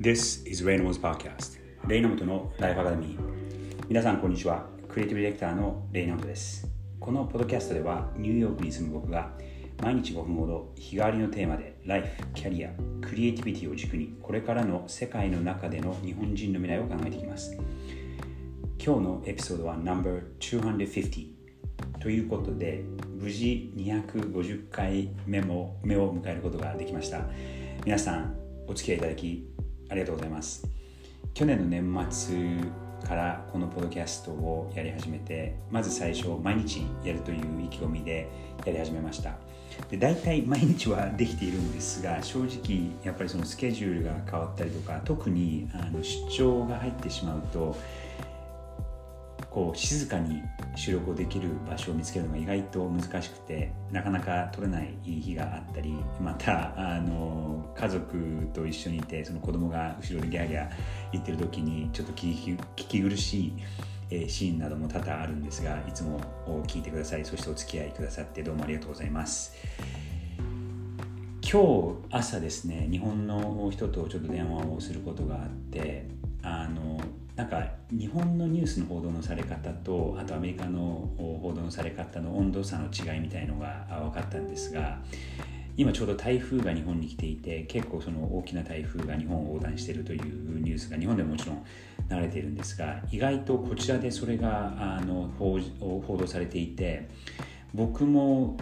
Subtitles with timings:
[0.00, 1.58] This is Reynolds Podcast.
[1.86, 3.20] レイナムトのライフアカデミー
[3.86, 4.64] 皆さんこんにちは。
[4.88, 6.66] クリエイティブディレクターのレイナムトです。
[6.98, 9.30] このポッドキャストではニューヨークに住む僕が
[9.82, 12.70] 毎日5分ほど日替わりのテーマでライフ、キャリア、
[13.02, 17.54] クリエイティビティを軸にこれからの世界の中での日本人の未来を考えていきます。
[18.82, 21.26] 今日のエピソードは No.250
[22.00, 22.82] ということで
[23.18, 27.20] 無事250回目も目を迎えることができました。
[27.84, 29.49] 皆さんお付き合いいただき
[29.90, 30.66] ありがとうございます。
[31.34, 32.36] 去年の年末
[33.06, 38.28] からこのポッドキャストをやり始めてまず最初毎日やるという意気込みで
[38.64, 39.34] やり始めました。
[39.88, 47.76] で大体毎日はできているんですが正直やっぱりそのスケジュールが変わったりとか特にあの出張が入ってしまうと
[49.50, 50.42] こう静かに
[50.76, 60.70] 収録をできる場所を見つけるのが意外と難しくてなかなか取れない日があったりまたあの家族と一緒にいてその子供が後ろでギャーギャー
[61.12, 63.52] 言ってる時にちょっと聞き苦し
[64.10, 66.20] いシーンなども多々あるんですがいつも
[66.66, 67.24] 聞いてください。
[67.24, 69.54] そしてお付き合いくださってどうもありがとうございます。
[71.42, 76.06] 今日朝ですね日本の人とちょっと電話をすることがあって
[76.42, 77.00] あの
[77.40, 84.98] なんか日本のニュースの報道のされ方とあとアメリカの報道のされ方の温度差の違いみたいのが分かったんですが
[85.74, 91.64] 今ちょうど台風が日本に来ていて結構その大きな台風が日本を横断しているというニュースが日本でももちろん
[92.10, 95.58] 流れているんですが意外とこちらでそれがあの報
[96.18, 97.08] 道されていて
[97.72, 98.58] 僕も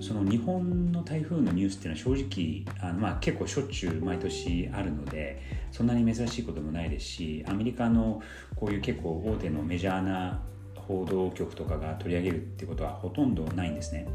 [0.00, 8.22] その日本の台風のニュースっていうのは正直あの、まあ、結構しょっちゅう毎年あるのでそんなに珍しいこともないですしアメリカの
[8.56, 10.40] こういう結構大手のメジャーな
[10.74, 14.06] 報道局とかが取り上げるってことはほとんどないんですね。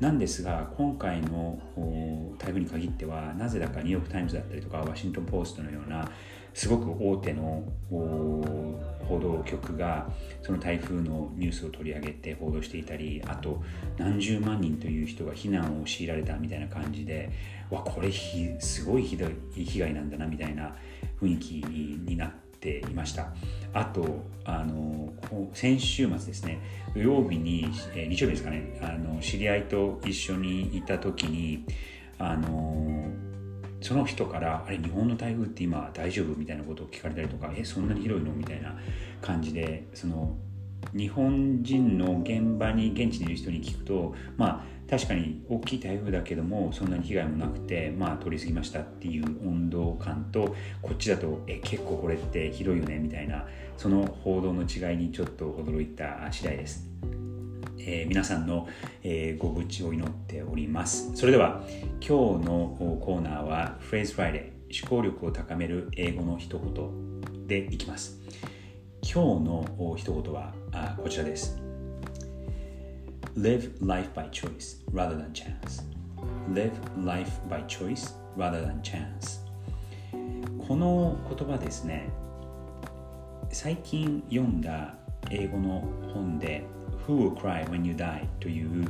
[0.00, 1.58] なんですが今回の
[2.38, 6.10] 台風に限ってはなぜだかニューヨーク・タイムズだったりとかワシントン・ポストのような
[6.54, 10.08] すごく大手の報道局が
[10.40, 13.62] その台風のニュースを取り上げて報道していたりあと
[13.98, 17.30] 何十万人という人が避難を強いられたみたいな感じで
[17.70, 20.74] わこれすごいひどい被害なんだなみたいな
[21.20, 23.34] 雰囲気になっていました。
[23.72, 25.12] あとあの
[25.52, 26.60] 先週末ですね
[26.94, 31.64] 土曜日に、え日曜日ですかねあの知り合いと一緒にいた時に
[32.18, 33.10] あの
[33.84, 38.74] その人から「あれ日本の台風って今大丈夫?」みたいなことを聞かれたりとか「えそんなに広いの?」みたいな
[39.20, 40.38] 感じでその
[40.96, 53.46] 日本人の現場に現地にいる人に聞くとまあ確かに大きい台風だけどもそんなに被害もなくてまあ通り過ぎましたっていう温度感とこっちだとえ結構これって広いよねみたいな
[53.76, 57.23] その報道の違いにちょっと驚いた次第です。
[57.86, 58.68] えー、皆さんの、
[59.02, 61.14] えー、ご無事を祈っております。
[61.14, 61.62] それでは
[62.00, 68.18] 今日のコーナーはフレーズフライデー思考力を高める英語の一言でいきます。
[69.02, 71.58] 今日の一言はあこちらです。
[73.36, 75.82] Live life by choice rather than chance.
[76.52, 76.72] Live
[77.04, 79.44] life by choice rather than chance.
[80.66, 82.08] この言葉ですね
[83.50, 84.94] 最近読んだ
[85.30, 85.84] 英語の
[86.14, 86.64] 本で
[87.06, 88.26] Who Will Cry When You Die?
[88.40, 88.86] という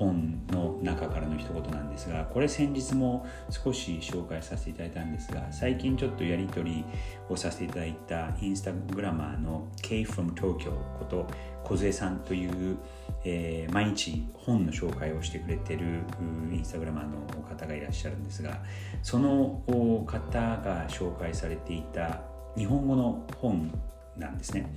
[0.00, 6.84] 本の中からの一言なんですがこれ先日も少し紹介させていただいたんですが最近ちょっとやり取り
[7.28, 11.26] をさせていただいたインスタグラマーの K from Tokyo こと
[11.64, 12.78] 梢さんという、
[13.24, 16.02] えー、毎日本の紹介をしてくれてる
[16.50, 18.62] インスタグラマーの方がいらっしゃるんですが
[19.02, 22.22] その方が紹介されていた
[22.56, 23.70] 日本語の本
[24.16, 24.70] なんですね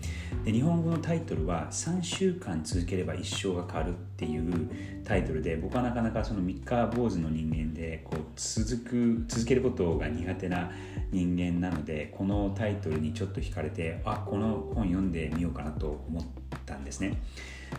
[0.45, 4.69] で日本語のタイトルは「3週間続ければ一生が変わる」っていう
[5.03, 10.71] タイトルで僕はなかなかその三日坊主の人間でこう続く続けることが苦手な
[11.11, 16.23] 人間なのでこのタイトルにちょっと惹かれてあこの本読んでみようかなと思っ
[16.65, 17.17] たんですね。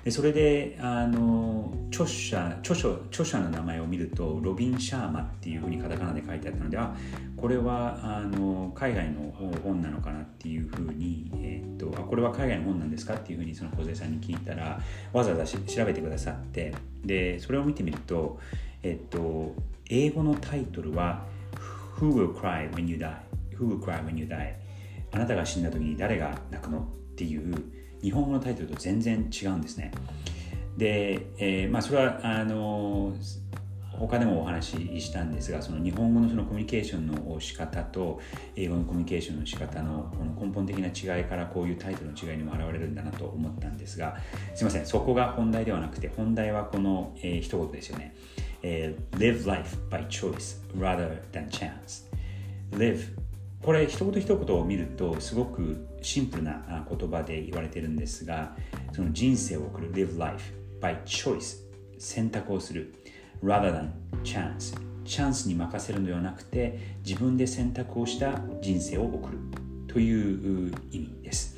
[0.04, 6.94] でそれであの著者著書著者の名前を見るとロビン・シャーマっていうふうにカタカナで書いてあったのであ
[7.38, 14.78] これはあの海外の本なのかなっていうふうに、えー、っとあこれは海外の本なんですかっていうふうにその小さんに聞いたら
[15.14, 18.38] わざわざ調べてくださってでそれを見てみると、
[18.82, 19.54] えっと
[19.88, 21.24] 英語のタイトルは
[21.98, 23.14] Who will cry when you die?
[23.56, 24.54] Who will cry when you die?
[25.12, 26.80] あなたが死んだ時に誰が泣くの？
[26.80, 29.90] っていう日本語のタイトルと全然違うんですね。
[30.76, 33.14] で、えー、まあ、それはあの
[33.98, 38.20] 他でもお話ししたんですがその日本語のそのコミュニケーションの仕方と
[38.56, 44.16] 英語のコミュニケーションの仕方のこの根本的な違いからこういうタイトルの違いにも現れるんだなと思ったんですが
[44.56, 48.16] すいませんそこが本題ではなくて本題はこの、えー、一言ですよね、
[48.62, 52.04] えー、live life by choice rather than chance
[52.72, 53.23] live
[53.64, 58.54] これ一言一言を見るとすごくシンプルな言葉で言われてるんですが
[58.92, 61.60] その人生を送る live life by choice
[61.98, 62.94] 選択をする。
[63.42, 63.90] rather than
[64.22, 69.38] chance チャンスに任せるのではなくて自分で選択をした人生を送る。
[69.86, 71.56] という意味です。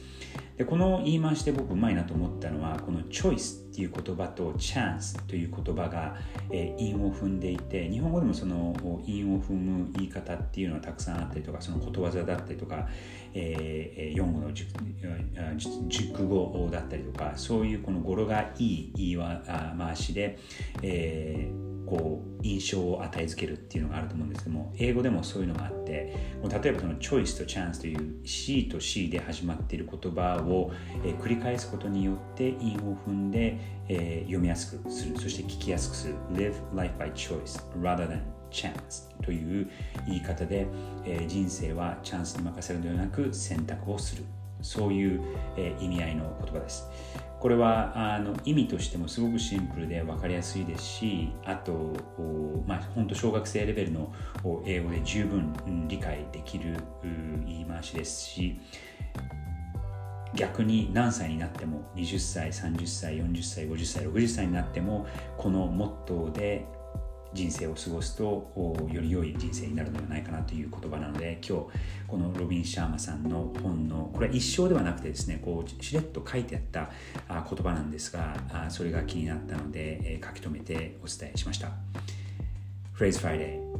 [0.58, 6.16] でこの言い回しで僕うまいなと思ったのはこのチョイスっていう言葉とチャンスという言葉が、
[6.50, 8.74] え、韻を踏んでいて日本語でもその
[9.04, 12.88] 韻を踏む言い方っていうのはたくさんあったりとかそのことわざだったりとか、
[13.34, 19.18] えー、用語の熟語だったりとかそういうこの語呂がいい言い
[19.76, 20.38] 回しで、
[20.82, 25.86] えーこう印象を与え付けるっていうのがあると思うんですけども英語でもそういうのがあって
[26.42, 30.72] 例えばそのチョイスとチャンスという C と C で始まっている言葉を、
[31.04, 33.58] え、繰り返すことによって韻を踏んで、
[33.88, 38.20] えー、読みやすくするそして聞きやすくする Live life by choice rather than
[38.50, 39.70] chance という
[40.06, 40.66] 言い方で、
[41.04, 44.24] えー、人生はチャンスに任せるのではなく選択をする
[44.62, 45.20] そういう、
[45.56, 46.88] えー、意味合いの言葉です。
[47.38, 51.92] これはあの意味としてもすごくシンプルで分かりやすいですしあと、
[52.66, 54.12] まあ、本当小学生レベルの
[54.64, 55.54] 英語で十分
[55.86, 56.76] 理解できる
[57.44, 58.58] 言い回しですし
[60.34, 65.06] 逆に何歳になっても20歳30歳40歳50歳60歳になっても
[65.36, 66.66] このモットーで
[67.32, 68.50] 人生を過ごすと
[68.90, 71.66] より良い人生になるのではないかなという言葉なので今日
[72.08, 76.90] このロビン・シャーマさんの本のこれは一生ではなくてですねこうしれっと書いてあった
[77.28, 78.36] 言葉なんですが
[78.70, 81.70] それが気になったので書き留めてお伝えしました。
[82.96, 83.78] Phrase Friday 思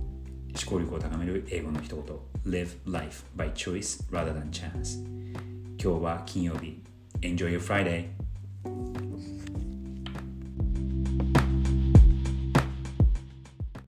[0.66, 2.04] 考力を高める英語の一言。
[2.46, 5.02] Live life by choice rather than chance
[5.85, 6.81] 今日は金曜日
[7.21, 8.05] Enjoy your Friday